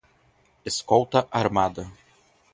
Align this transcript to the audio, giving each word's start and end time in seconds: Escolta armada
Escolta 0.71 1.19
armada 1.41 1.85